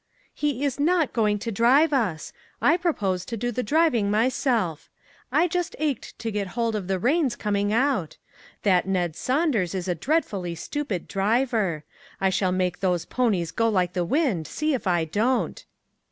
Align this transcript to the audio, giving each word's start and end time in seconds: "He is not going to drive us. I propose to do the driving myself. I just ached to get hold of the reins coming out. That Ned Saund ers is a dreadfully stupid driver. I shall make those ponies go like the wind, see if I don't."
"He 0.43 0.65
is 0.65 0.79
not 0.79 1.13
going 1.13 1.37
to 1.37 1.51
drive 1.51 1.93
us. 1.93 2.33
I 2.59 2.75
propose 2.75 3.23
to 3.25 3.37
do 3.37 3.51
the 3.51 3.61
driving 3.61 4.09
myself. 4.09 4.89
I 5.31 5.47
just 5.47 5.75
ached 5.77 6.17
to 6.17 6.31
get 6.31 6.47
hold 6.57 6.75
of 6.75 6.87
the 6.87 6.97
reins 6.97 7.35
coming 7.35 7.71
out. 7.71 8.17
That 8.63 8.87
Ned 8.87 9.13
Saund 9.13 9.53
ers 9.55 9.75
is 9.75 9.87
a 9.87 9.93
dreadfully 9.93 10.55
stupid 10.55 11.07
driver. 11.07 11.83
I 12.19 12.31
shall 12.31 12.51
make 12.51 12.79
those 12.79 13.05
ponies 13.05 13.51
go 13.51 13.69
like 13.69 13.93
the 13.93 14.03
wind, 14.03 14.47
see 14.47 14.73
if 14.73 14.87
I 14.87 15.05
don't." 15.05 15.63